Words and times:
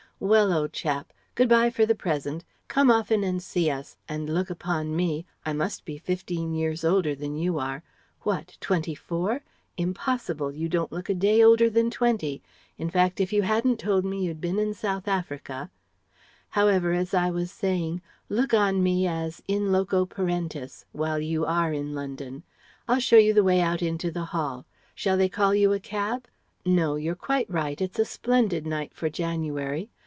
"Well, 0.23 0.53
old 0.53 0.71
chap. 0.71 1.13
Good 1.33 1.49
bye 1.49 1.71
for 1.71 1.83
the 1.83 1.95
present. 1.95 2.45
Come 2.67 2.91
often 2.91 3.23
and 3.23 3.41
see 3.41 3.71
us 3.71 3.97
and 4.07 4.29
look 4.31 4.51
upon 4.51 4.95
me 4.95 5.25
I 5.47 5.51
must 5.53 5.83
be 5.83 5.97
fifteen 5.97 6.53
years 6.53 6.83
older 6.83 7.15
than 7.15 7.35
you 7.37 7.57
are 7.57 7.81
What, 8.21 8.55
twenty 8.61 8.93
four? 8.93 9.41
Impossible! 9.77 10.51
You 10.51 10.69
don't 10.69 10.91
look 10.91 11.09
a 11.09 11.15
day 11.15 11.41
older 11.41 11.71
than 11.71 11.89
twenty 11.89 12.43
in 12.77 12.91
fact, 12.91 13.19
if 13.19 13.33
you 13.33 13.41
hadn't 13.41 13.79
told 13.79 14.05
me 14.05 14.21
you'd 14.23 14.39
been 14.39 14.59
in 14.59 14.75
South 14.75 15.07
Africa 15.07 15.71
However 16.49 16.93
as 16.93 17.15
I 17.15 17.31
was 17.31 17.49
saying, 17.51 18.03
look 18.29 18.53
on 18.53 18.83
me 18.83 19.07
as 19.07 19.41
in 19.47 19.71
loco 19.71 20.05
parentis 20.05 20.85
while 20.91 21.17
you 21.17 21.47
are 21.47 21.73
in 21.73 21.95
London. 21.95 22.43
I'll 22.87 22.99
show 22.99 23.17
you 23.17 23.33
the 23.33 23.43
way 23.43 23.59
out 23.59 23.81
into 23.81 24.11
the 24.11 24.25
hall. 24.25 24.67
Shall 24.93 25.17
they 25.17 25.29
call 25.29 25.55
you 25.55 25.73
a 25.73 25.79
cab? 25.79 26.27
No? 26.63 26.95
You're 26.95 27.15
quite 27.15 27.49
right. 27.49 27.81
It's 27.81 27.97
a 27.97 28.05
splendid 28.05 28.67
night 28.67 28.93
for 28.93 29.09
January. 29.09 29.89